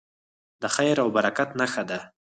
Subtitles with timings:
[0.61, 1.99] د خیر او برکت نښه ده.